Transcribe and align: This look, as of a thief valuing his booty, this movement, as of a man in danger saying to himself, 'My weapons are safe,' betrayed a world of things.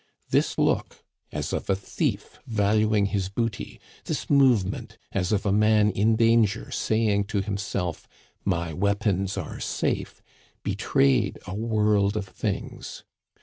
This 0.31 0.57
look, 0.57 1.03
as 1.31 1.53
of 1.53 1.69
a 1.69 1.75
thief 1.75 2.39
valuing 2.47 3.05
his 3.05 3.29
booty, 3.29 3.79
this 4.05 4.31
movement, 4.31 4.97
as 5.11 5.31
of 5.31 5.45
a 5.45 5.51
man 5.51 5.91
in 5.91 6.15
danger 6.15 6.71
saying 6.71 7.25
to 7.25 7.41
himself, 7.43 8.07
'My 8.43 8.73
weapons 8.73 9.37
are 9.37 9.59
safe,' 9.59 10.23
betrayed 10.63 11.37
a 11.45 11.53
world 11.53 12.17
of 12.17 12.25
things. 12.27 13.03